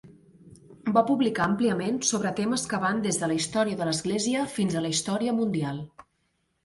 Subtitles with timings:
[0.95, 4.85] Va publicar àmpliament sobre temes que van des de la història de l'Església fins a
[4.87, 5.79] la història mundial.